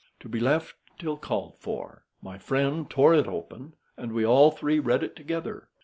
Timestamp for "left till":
0.39-1.15